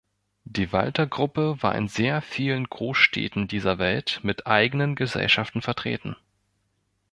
Die 0.45 0.71
Walter-Gruppe 0.73 1.61
war 1.61 1.75
in 1.75 1.87
sehr 1.87 2.23
vielen 2.23 2.67
Großstädten 2.67 3.47
dieser 3.47 3.77
Welt 3.77 4.19
mit 4.23 4.47
eigenen 4.47 4.95
Gesellschaften 4.95 5.61
vertreten. 5.61 6.15